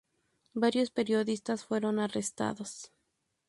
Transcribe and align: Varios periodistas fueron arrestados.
Varios 0.55 0.89
periodistas 0.89 1.63
fueron 1.63 1.99
arrestados. 1.99 2.91